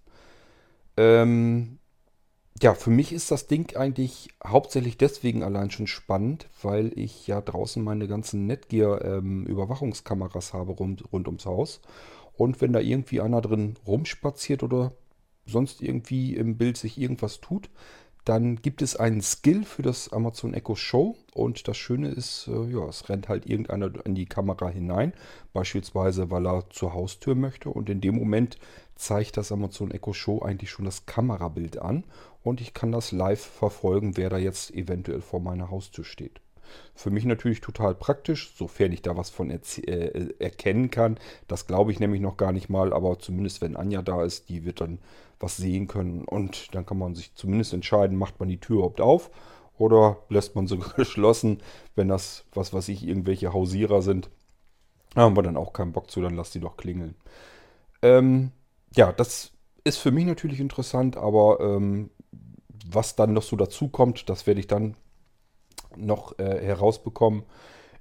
Ähm, 0.97 1.79
ja, 2.63 2.75
für 2.75 2.91
mich 2.91 3.13
ist 3.13 3.31
das 3.31 3.47
Ding 3.47 3.77
eigentlich 3.77 4.31
hauptsächlich 4.45 4.97
deswegen 4.97 5.43
allein 5.43 5.71
schon 5.71 5.87
spannend, 5.87 6.49
weil 6.63 6.93
ich 6.99 7.27
ja 7.27 7.41
draußen 7.41 7.83
meine 7.83 8.09
ganzen 8.09 8.47
Netgear-Überwachungskameras 8.47 10.55
habe 10.55 10.73
rund, 10.73 11.05
rund 11.13 11.27
ums 11.27 11.47
Haus. 11.47 11.81
Und 12.35 12.61
wenn 12.61 12.73
da 12.73 12.81
irgendwie 12.81 13.21
einer 13.21 13.41
drin 13.41 13.75
rumspaziert 13.87 14.63
oder 14.63 14.93
sonst 15.47 15.83
irgendwie 15.83 16.35
im 16.35 16.57
Bild 16.57 16.77
sich 16.77 16.99
irgendwas 16.99 17.41
tut, 17.41 17.71
dann 18.25 18.57
gibt 18.57 18.83
es 18.83 18.97
einen 18.97 19.23
Skill 19.23 19.65
für 19.65 19.83
das 19.83 20.13
Amazon 20.13 20.53
Echo 20.53 20.75
Show 20.75 21.17
und 21.33 21.69
das 21.69 21.77
Schöne 21.77 22.09
ist, 22.09 22.49
äh, 22.49 22.73
ja, 22.73 22.89
es 22.89 23.09
rennt 23.09 23.29
halt 23.29 23.47
irgendeiner 23.47 24.05
in 24.05 24.17
die 24.17 24.27
Kamera 24.27 24.69
hinein, 24.69 25.13
beispielsweise 25.53 26.29
weil 26.29 26.47
er 26.47 26.69
zur 26.71 26.93
Haustür 26.93 27.37
möchte 27.37 27.71
und 27.71 27.89
in 27.89 28.01
dem 28.01 28.17
Moment 28.17 28.59
zeigt 28.97 29.37
das 29.37 29.53
Amazon 29.53 29.91
Echo 29.91 30.13
Show 30.13 30.41
eigentlich 30.41 30.71
schon 30.71 30.85
das 30.85 31.07
Kamerabild 31.07 31.79
an 31.79 32.05
und 32.43 32.61
ich 32.61 32.75
kann 32.75 32.93
das 32.93 33.13
live 33.13 33.41
verfolgen, 33.41 34.17
wer 34.17 34.31
da 34.31 34.39
jetzt 34.39 34.73
eventuell 34.73 35.21
vor 35.21 35.41
meiner 35.41 35.71
Haustür 35.71 36.05
steht. 36.05 36.41
Für 36.95 37.11
mich 37.11 37.25
natürlich 37.25 37.61
total 37.61 37.95
praktisch, 37.95 38.53
sofern 38.57 38.93
ich 38.93 39.03
da 39.03 39.17
was 39.17 39.31
von 39.31 39.51
äh, 39.51 40.29
erkennen 40.39 40.91
kann. 40.91 41.19
Das 41.47 41.67
glaube 41.67 41.93
ich 41.93 42.01
nämlich 42.01 42.21
noch 42.21 42.37
gar 42.37 42.53
nicht 42.53 42.69
mal, 42.69 42.93
aber 42.93 43.19
zumindest 43.19 43.61
wenn 43.61 43.77
Anja 43.77 44.03
da 44.03 44.25
ist, 44.25 44.49
die 44.49 44.65
wird 44.65 44.81
dann 44.81 44.99
was 45.39 45.57
sehen 45.57 45.87
können. 45.87 46.25
Und 46.25 46.75
dann 46.75 46.87
kann 46.87 46.99
man 46.99 47.15
sich 47.15 47.35
zumindest 47.35 47.73
entscheiden, 47.73 48.19
macht 48.19 48.41
man 48.41 48.49
die 48.49 48.59
Tür 48.59 48.77
überhaupt 48.77 49.01
auf 49.01 49.31
oder 49.79 50.19
lässt 50.29 50.57
man 50.57 50.67
sie 50.67 50.79
geschlossen, 50.97 51.59
wenn 51.95 52.09
das, 52.09 52.45
was 52.53 52.73
weiß 52.73 52.89
ich, 52.89 53.07
irgendwelche 53.07 53.53
Hausierer 53.53 54.03
sind. 54.03 54.31
Da 55.15 55.23
haben 55.23 55.37
wir 55.37 55.43
dann 55.43 55.57
auch 55.57 55.73
keinen 55.73 55.93
Bock 55.93 56.11
zu, 56.11 56.21
dann 56.21 56.35
lass 56.35 56.51
die 56.51 56.61
doch 56.61 56.77
klingeln. 56.77 57.15
Ähm, 58.03 58.53
ja, 58.97 59.13
das 59.13 59.53
ist 59.85 59.99
für 59.99 60.11
mich 60.11 60.27
natürlich 60.27 60.61
interessant, 60.61 61.17
aber 61.17 61.61
ähm, 61.61 62.11
was 62.91 63.17
dann 63.17 63.33
noch 63.33 63.43
so 63.43 63.57
dazu 63.57 63.89
kommt, 63.89 64.29
das 64.29 64.47
werde 64.47 64.61
ich 64.61 64.67
dann 64.67 64.97
noch 65.97 66.39
äh, 66.39 66.61
herausbekommen. 66.63 67.45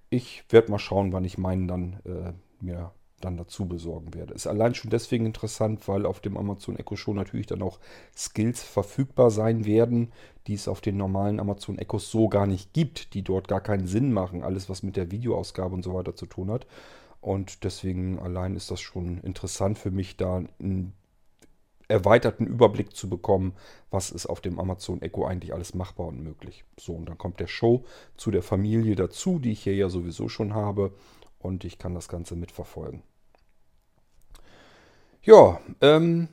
Ich 0.10 0.44
werde 0.50 0.72
mal 0.72 0.80
schauen, 0.80 1.14
wann 1.14 1.26
ich 1.26 1.38
meinen 1.38 1.68
dann 1.68 2.00
äh, 2.06 2.34
mir 2.64 2.92
dann 3.22 3.38
dazu 3.38 3.68
besorgen 3.68 4.14
werde. 4.14 4.34
Ist 4.34 4.48
allein 4.48 4.76
schon 4.76 4.92
deswegen 4.92 5.26
interessant, 5.26 5.88
weil 5.88 6.06
auf 6.06 6.20
dem 6.20 6.38
Amazon 6.38 6.78
Echo 6.78 6.96
Show 6.96 7.14
natürlich 7.14 7.48
dann 7.48 7.62
auch 7.62 7.80
Skills 8.16 8.62
verfügbar 8.62 9.32
sein 9.32 9.66
werden, 9.66 10.12
die 10.48 10.54
es 10.54 10.68
auf 10.68 10.82
den 10.82 10.98
normalen 10.98 11.40
Amazon 11.40 11.78
Echos 11.78 12.12
so 12.12 12.30
gar 12.30 12.46
nicht 12.46 12.74
gibt, 12.74 13.14
die 13.14 13.24
dort 13.24 13.48
gar 13.48 13.62
keinen 13.62 13.88
Sinn 13.88 14.14
machen, 14.14 14.44
alles 14.44 14.70
was 14.70 14.84
mit 14.84 14.96
der 14.96 15.12
Videoausgabe 15.12 15.74
und 15.74 15.84
so 15.84 15.94
weiter 15.94 16.16
zu 16.16 16.26
tun 16.26 16.52
hat. 16.52 16.68
Und 17.26 17.64
deswegen 17.64 18.20
allein 18.20 18.56
ist 18.56 18.70
das 18.70 18.80
schon 18.80 19.18
interessant 19.22 19.80
für 19.80 19.90
mich, 19.90 20.16
da 20.16 20.44
einen 20.60 20.94
erweiterten 21.88 22.46
Überblick 22.46 22.96
zu 22.96 23.10
bekommen, 23.10 23.54
was 23.90 24.12
ist 24.12 24.28
auf 24.28 24.42
dem 24.42 24.60
Amazon 24.60 25.02
Echo 25.02 25.26
eigentlich 25.26 25.52
alles 25.52 25.74
machbar 25.74 26.06
und 26.06 26.22
möglich. 26.22 26.66
So, 26.80 26.94
und 26.94 27.10
dann 27.10 27.18
kommt 27.18 27.40
der 27.40 27.48
Show 27.48 27.84
zu 28.16 28.30
der 28.30 28.44
Familie 28.44 28.96
dazu, 28.96 29.40
die 29.40 29.54
ich 29.54 29.64
hier 29.64 29.74
ja 29.74 29.90
sowieso 29.90 30.30
schon 30.30 30.54
habe 30.54 30.94
und 31.40 31.64
ich 31.64 31.80
kann 31.80 31.96
das 31.96 32.10
Ganze 32.10 32.36
mitverfolgen. 32.36 33.02
Ja, 35.24 35.60
ähm, 35.82 36.28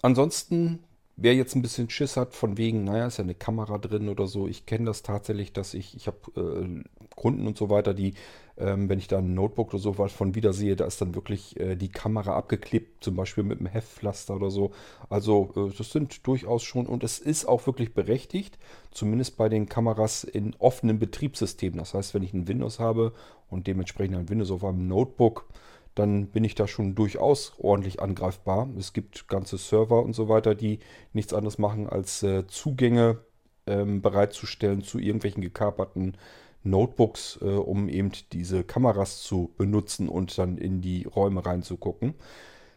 ansonsten, 0.00 0.82
wer 1.16 1.34
jetzt 1.34 1.54
ein 1.54 1.62
bisschen 1.62 1.90
Schiss 1.90 2.16
hat, 2.16 2.32
von 2.34 2.56
wegen, 2.56 2.84
naja, 2.84 3.06
ist 3.06 3.18
ja 3.18 3.24
eine 3.24 3.34
Kamera 3.34 3.76
drin 3.76 4.08
oder 4.08 4.28
so, 4.28 4.48
ich 4.48 4.64
kenne 4.64 4.86
das 4.86 5.02
tatsächlich, 5.02 5.52
dass 5.52 5.74
ich, 5.74 5.94
ich 5.94 6.06
habe 6.06 6.18
äh, 6.40 6.84
Kunden 7.18 7.48
und 7.48 7.58
so 7.58 7.68
weiter, 7.68 7.94
die, 7.94 8.14
ähm, 8.56 8.88
wenn 8.88 9.00
ich 9.00 9.08
da 9.08 9.18
ein 9.18 9.34
Notebook 9.34 9.70
oder 9.74 9.82
so 9.82 9.98
was 9.98 10.12
von 10.12 10.36
wieder 10.36 10.52
sehe, 10.52 10.76
da 10.76 10.86
ist 10.86 11.00
dann 11.00 11.16
wirklich 11.16 11.58
äh, 11.58 11.74
die 11.74 11.88
Kamera 11.88 12.36
abgeklebt, 12.36 13.02
zum 13.02 13.16
Beispiel 13.16 13.42
mit 13.42 13.58
einem 13.58 13.66
Heftpflaster 13.66 14.36
oder 14.36 14.50
so. 14.50 14.70
Also 15.10 15.50
äh, 15.56 15.76
das 15.76 15.90
sind 15.90 16.24
durchaus 16.28 16.62
schon, 16.62 16.86
und 16.86 17.02
es 17.02 17.18
ist 17.18 17.46
auch 17.46 17.66
wirklich 17.66 17.92
berechtigt, 17.92 18.56
zumindest 18.92 19.36
bei 19.36 19.48
den 19.48 19.68
Kameras 19.68 20.22
in 20.22 20.54
offenen 20.60 21.00
Betriebssystemen. 21.00 21.80
Das 21.80 21.92
heißt, 21.92 22.14
wenn 22.14 22.22
ich 22.22 22.32
ein 22.32 22.46
Windows 22.46 22.78
habe 22.78 23.12
und 23.50 23.66
dementsprechend 23.66 24.16
ein 24.16 24.28
Windows 24.28 24.52
auf 24.52 24.64
einem 24.64 24.86
Notebook, 24.86 25.48
dann 25.96 26.28
bin 26.28 26.44
ich 26.44 26.54
da 26.54 26.68
schon 26.68 26.94
durchaus 26.94 27.54
ordentlich 27.58 28.00
angreifbar. 28.00 28.68
Es 28.78 28.92
gibt 28.92 29.26
ganze 29.26 29.58
Server 29.58 30.04
und 30.04 30.12
so 30.12 30.28
weiter, 30.28 30.54
die 30.54 30.78
nichts 31.12 31.34
anderes 31.34 31.58
machen, 31.58 31.88
als 31.88 32.22
äh, 32.22 32.46
Zugänge 32.46 33.18
ähm, 33.66 34.00
bereitzustellen 34.00 34.82
zu 34.82 34.98
irgendwelchen 34.98 35.42
gekaperten 35.42 36.16
Notebooks, 36.62 37.38
äh, 37.42 37.46
um 37.46 37.88
eben 37.88 38.12
diese 38.32 38.64
Kameras 38.64 39.22
zu 39.22 39.52
benutzen 39.56 40.08
und 40.08 40.36
dann 40.38 40.58
in 40.58 40.80
die 40.80 41.04
Räume 41.04 41.44
reinzugucken. 41.44 42.14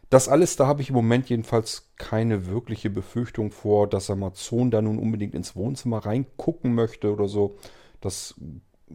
Das 0.09 0.27
alles, 0.27 0.57
da 0.57 0.67
habe 0.67 0.81
ich 0.81 0.89
im 0.89 0.95
Moment 0.95 1.29
jedenfalls 1.29 1.89
keine 1.95 2.47
wirkliche 2.47 2.89
Befürchtung 2.89 3.51
vor, 3.51 3.87
dass 3.87 4.09
Amazon 4.09 4.69
da 4.69 4.81
nun 4.81 4.99
unbedingt 4.99 5.35
ins 5.35 5.55
Wohnzimmer 5.55 5.99
reingucken 5.99 6.75
möchte 6.75 7.13
oder 7.13 7.27
so. 7.27 7.57
Das 8.01 8.35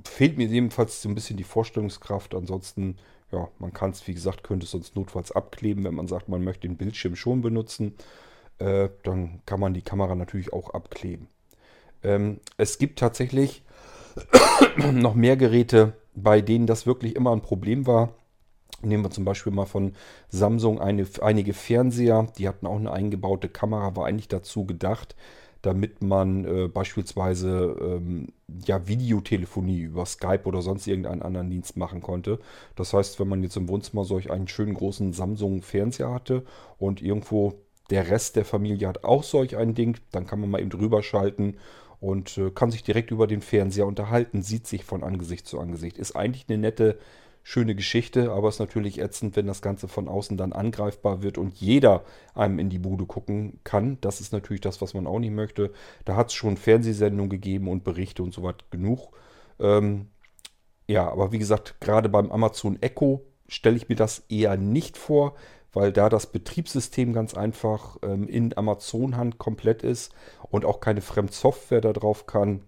fehlt 0.04 0.36
mir 0.36 0.46
jedenfalls 0.46 1.00
so 1.00 1.08
ein 1.08 1.14
bisschen 1.14 1.38
die 1.38 1.44
Vorstellungskraft. 1.44 2.34
Ansonsten 2.34 2.96
ja, 3.32 3.48
man 3.58 3.72
kann 3.72 3.90
es, 3.90 4.06
wie 4.06 4.14
gesagt, 4.14 4.44
könnte 4.44 4.64
es 4.64 4.70
sonst 4.70 4.94
notfalls 4.94 5.32
abkleben, 5.32 5.84
wenn 5.84 5.94
man 5.94 6.06
sagt, 6.06 6.28
man 6.28 6.44
möchte 6.44 6.68
den 6.68 6.76
Bildschirm 6.76 7.16
schon 7.16 7.42
benutzen. 7.42 7.94
Äh, 8.58 8.90
dann 9.02 9.42
kann 9.46 9.60
man 9.60 9.74
die 9.74 9.82
Kamera 9.82 10.14
natürlich 10.14 10.52
auch 10.52 10.70
abkleben. 10.70 11.28
Ähm, 12.02 12.40
es 12.56 12.78
gibt 12.78 12.98
tatsächlich 12.98 13.62
noch 14.92 15.14
mehr 15.14 15.36
Geräte, 15.36 15.94
bei 16.14 16.40
denen 16.40 16.66
das 16.66 16.86
wirklich 16.86 17.16
immer 17.16 17.32
ein 17.32 17.42
Problem 17.42 17.86
war. 17.86 18.14
Nehmen 18.82 19.04
wir 19.04 19.10
zum 19.10 19.24
Beispiel 19.24 19.52
mal 19.52 19.66
von 19.66 19.94
Samsung 20.28 20.80
eine, 20.80 21.06
einige 21.20 21.54
Fernseher, 21.54 22.26
die 22.38 22.46
hatten 22.46 22.66
auch 22.66 22.76
eine 22.76 22.92
eingebaute 22.92 23.48
Kamera, 23.48 23.96
war 23.96 24.06
eigentlich 24.06 24.28
dazu 24.28 24.66
gedacht, 24.66 25.16
damit 25.62 26.02
man 26.02 26.44
äh, 26.44 26.68
beispielsweise 26.68 27.76
ähm, 27.80 28.28
ja, 28.66 28.86
Videotelefonie 28.86 29.80
über 29.80 30.06
Skype 30.06 30.44
oder 30.44 30.62
sonst 30.62 30.86
irgendeinen 30.86 31.22
anderen 31.22 31.50
Dienst 31.50 31.76
machen 31.76 32.02
konnte. 32.02 32.38
Das 32.76 32.92
heißt, 32.92 33.18
wenn 33.18 33.28
man 33.28 33.42
jetzt 33.42 33.56
im 33.56 33.68
Wohnzimmer 33.68 34.04
solch 34.04 34.30
einen 34.30 34.46
schönen 34.46 34.74
großen 34.74 35.12
Samsung-Fernseher 35.12 36.12
hatte 36.12 36.44
und 36.78 37.02
irgendwo 37.02 37.54
der 37.90 38.08
Rest 38.10 38.36
der 38.36 38.44
Familie 38.44 38.88
hat 38.88 39.04
auch 39.04 39.22
solch 39.22 39.56
ein 39.56 39.74
Ding, 39.74 39.98
dann 40.12 40.26
kann 40.26 40.40
man 40.40 40.50
mal 40.50 40.60
eben 40.60 40.70
drüber 40.70 41.02
schalten 41.02 41.56
und 42.00 42.36
äh, 42.38 42.50
kann 42.50 42.70
sich 42.70 42.82
direkt 42.82 43.10
über 43.10 43.26
den 43.26 43.40
Fernseher 43.40 43.86
unterhalten, 43.86 44.42
sieht 44.42 44.66
sich 44.66 44.84
von 44.84 45.02
Angesicht 45.02 45.46
zu 45.46 45.58
Angesicht. 45.58 45.98
Ist 45.98 46.16
eigentlich 46.16 46.46
eine 46.48 46.58
nette 46.58 46.98
schöne 47.42 47.76
Geschichte, 47.76 48.32
aber 48.32 48.48
es 48.48 48.56
ist 48.56 48.60
natürlich 48.60 48.98
ätzend, 49.00 49.36
wenn 49.36 49.46
das 49.46 49.62
Ganze 49.62 49.86
von 49.86 50.08
außen 50.08 50.36
dann 50.36 50.52
angreifbar 50.52 51.22
wird 51.22 51.38
und 51.38 51.54
jeder 51.54 52.02
einem 52.34 52.58
in 52.58 52.70
die 52.70 52.80
Bude 52.80 53.06
gucken 53.06 53.60
kann. 53.62 53.98
Das 54.00 54.20
ist 54.20 54.32
natürlich 54.32 54.62
das, 54.62 54.82
was 54.82 54.94
man 54.94 55.06
auch 55.06 55.20
nicht 55.20 55.30
möchte. 55.30 55.72
Da 56.04 56.16
hat 56.16 56.30
es 56.30 56.34
schon 56.34 56.56
Fernsehsendungen 56.56 57.30
gegeben 57.30 57.68
und 57.68 57.84
Berichte 57.84 58.24
und 58.24 58.34
so 58.34 58.42
weiter 58.42 58.64
genug. 58.70 59.12
Ähm, 59.60 60.08
ja, 60.88 61.08
aber 61.08 61.30
wie 61.30 61.38
gesagt, 61.38 61.76
gerade 61.80 62.08
beim 62.08 62.32
Amazon 62.32 62.82
Echo 62.82 63.22
stelle 63.46 63.76
ich 63.76 63.88
mir 63.88 63.94
das 63.94 64.24
eher 64.28 64.56
nicht 64.56 64.96
vor, 64.96 65.36
weil 65.72 65.92
da 65.92 66.08
das 66.08 66.26
Betriebssystem 66.26 67.12
ganz 67.12 67.34
einfach 67.34 67.98
ähm, 68.02 68.28
in 68.28 68.56
Amazon-Hand 68.56 69.38
komplett 69.38 69.84
ist 69.84 70.12
und 70.50 70.64
auch 70.64 70.80
keine 70.80 71.00
Fremdsoftware 71.00 71.80
da 71.80 71.92
drauf 71.92 72.26
kann. 72.26 72.62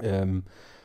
Ähm, 0.00 0.44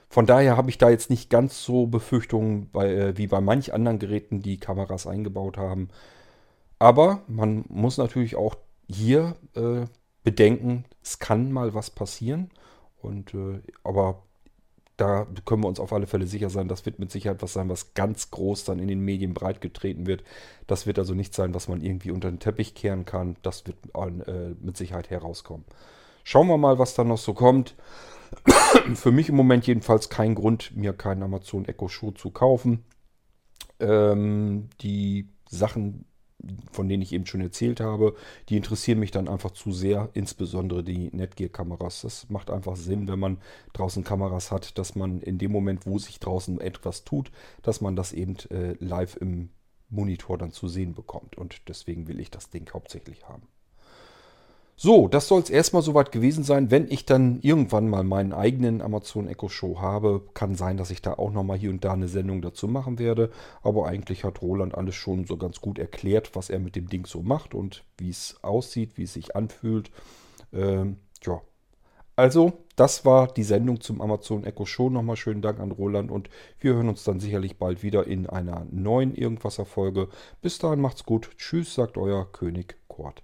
von 0.10 0.25
daher 0.25 0.55
habe 0.55 0.69
ich 0.69 0.77
da 0.77 0.89
jetzt 0.89 1.10
nicht 1.10 1.29
ganz 1.29 1.63
so 1.63 1.88
Befürchtungen 1.88 2.69
bei, 2.71 2.93
äh, 2.93 3.17
wie 3.17 3.27
bei 3.27 3.41
manch 3.41 3.73
anderen 3.73 3.99
Geräten, 3.99 4.41
die 4.41 4.58
Kameras 4.58 5.08
eingebaut 5.08 5.58
haben. 5.58 5.89
Aber 6.79 7.21
man 7.27 7.65
muss 7.69 7.97
natürlich 7.97 8.36
auch 8.36 8.55
hier 8.88 9.36
äh, 9.55 9.86
bedenken, 10.23 10.86
es 11.01 11.19
kann 11.19 11.51
mal 11.51 11.73
was 11.73 11.89
passieren. 11.89 12.51
Und 13.01 13.34
äh, 13.34 13.62
aber 13.84 14.23
da 14.97 15.27
können 15.45 15.63
wir 15.63 15.67
uns 15.67 15.79
auf 15.79 15.91
alle 15.91 16.08
Fälle 16.08 16.27
sicher 16.27 16.49
sein, 16.49 16.67
das 16.67 16.86
wird 16.86 16.99
mit 16.99 17.12
Sicherheit 17.12 17.41
was 17.41 17.53
sein, 17.53 17.69
was 17.69 17.93
ganz 17.93 18.31
groß 18.31 18.63
dann 18.63 18.79
in 18.79 18.88
den 18.88 19.01
Medien 19.01 19.34
breitgetreten 19.34 20.08
wird. 20.08 20.23
Das 20.67 20.86
wird 20.88 20.99
also 20.99 21.13
nicht 21.13 21.34
sein, 21.34 21.53
was 21.53 21.67
man 21.67 21.81
irgendwie 21.81 22.12
unter 22.12 22.29
den 22.29 22.39
Teppich 22.39 22.75
kehren 22.75 23.05
kann. 23.05 23.36
Das 23.41 23.65
wird 23.67 23.77
äh, 23.93 24.55
mit 24.62 24.77
Sicherheit 24.77 25.10
herauskommen. 25.10 25.65
Schauen 26.23 26.47
wir 26.47 26.58
mal, 26.58 26.79
was 26.79 26.95
da 26.95 27.03
noch 27.03 27.17
so 27.17 27.34
kommt. 27.34 27.75
Für 28.95 29.12
mich 29.12 29.29
im 29.29 29.36
Moment 29.36 29.67
jedenfalls 29.67 30.10
kein 30.10 30.34
Grund, 30.34 30.75
mir 30.75 30.93
keinen 30.93 31.23
Amazon 31.23 31.65
Echo 31.65 31.88
Show 31.88 32.12
zu 32.12 32.31
kaufen. 32.31 32.86
Ähm, 33.79 34.69
die 34.81 35.29
Sachen, 35.49 36.05
von 36.71 36.88
denen 36.88 37.03
ich 37.03 37.13
eben 37.13 37.25
schon 37.25 37.41
erzählt 37.41 37.79
habe, 37.79 38.15
die 38.49 38.58
interessieren 38.58 38.99
mich 38.99 39.12
dann 39.12 39.27
einfach 39.27 39.51
zu 39.51 39.71
sehr, 39.71 40.10
insbesondere 40.13 40.84
die 40.84 41.10
Netgear-Kameras. 41.15 42.01
Das 42.01 42.29
macht 42.29 42.49
einfach 42.49 42.75
Sinn, 42.75 43.08
wenn 43.08 43.19
man 43.19 43.38
draußen 43.73 44.03
Kameras 44.03 44.51
hat, 44.51 44.77
dass 44.77 44.95
man 44.95 45.21
in 45.21 45.38
dem 45.38 45.51
Moment, 45.51 45.86
wo 45.86 45.97
sich 45.99 46.19
draußen 46.19 46.60
etwas 46.62 47.03
tut, 47.03 47.31
dass 47.62 47.81
man 47.81 47.95
das 47.95 48.13
eben 48.13 48.36
äh, 48.49 48.75
live 48.79 49.17
im 49.17 49.49
Monitor 49.89 50.38
dann 50.38 50.51
zu 50.51 50.67
sehen 50.67 50.93
bekommt. 50.93 51.38
Und 51.38 51.67
deswegen 51.67 52.08
will 52.08 52.19
ich 52.19 52.31
das 52.31 52.49
Ding 52.49 52.69
hauptsächlich 52.73 53.27
haben. 53.27 53.47
So, 54.77 55.07
das 55.07 55.29
soll 55.29 55.41
es 55.41 55.49
erstmal 55.49 55.81
soweit 55.81 56.11
gewesen 56.11 56.43
sein. 56.43 56.69
Wenn 56.69 56.91
ich 56.91 57.05
dann 57.05 57.39
irgendwann 57.41 57.88
mal 57.88 58.03
meinen 58.03 58.33
eigenen 58.33 58.81
Amazon 58.81 59.29
Echo 59.29 59.47
Show 59.47 59.79
habe, 59.79 60.21
kann 60.33 60.55
sein, 60.55 60.75
dass 60.75 60.91
ich 60.91 61.01
da 61.01 61.13
auch 61.13 61.31
nochmal 61.31 61.57
hier 61.57 61.69
und 61.69 61.85
da 61.85 61.93
eine 61.93 62.09
Sendung 62.09 62.41
dazu 62.41 62.67
machen 62.67 62.99
werde. 62.99 63.31
Aber 63.63 63.88
eigentlich 63.88 64.25
hat 64.25 64.41
Roland 64.41 64.75
alles 64.75 64.95
schon 64.95 65.25
so 65.25 65.38
ganz 65.38 65.61
gut 65.61 65.79
erklärt, 65.79 66.35
was 66.35 66.49
er 66.49 66.59
mit 66.59 66.75
dem 66.75 66.89
Ding 66.89 67.05
so 67.05 67.21
macht 67.21 67.53
und 67.53 67.85
wie 67.97 68.09
es 68.09 68.38
aussieht, 68.41 68.97
wie 68.97 69.03
es 69.03 69.13
sich 69.13 69.33
anfühlt. 69.35 69.91
Ähm, 70.51 70.97
ja. 71.23 71.41
Also, 72.17 72.53
das 72.75 73.05
war 73.05 73.27
die 73.27 73.43
Sendung 73.43 73.79
zum 73.79 74.01
Amazon 74.01 74.43
Echo 74.43 74.65
Show. 74.65 74.89
Nochmal 74.89 75.15
schönen 75.15 75.41
Dank 75.41 75.59
an 75.61 75.71
Roland 75.71 76.11
und 76.11 76.29
wir 76.59 76.73
hören 76.73 76.89
uns 76.89 77.05
dann 77.05 77.21
sicherlich 77.21 77.57
bald 77.57 77.81
wieder 77.81 78.07
in 78.07 78.27
einer 78.27 78.65
neuen 78.71 79.15
Irgendwasser-Folge. 79.15 80.09
Bis 80.41 80.59
dahin 80.59 80.81
macht's 80.81 81.05
gut. 81.05 81.29
Tschüss, 81.38 81.75
sagt 81.75 81.97
euer 81.97 82.29
König 82.31 82.75
Kort. 82.89 83.23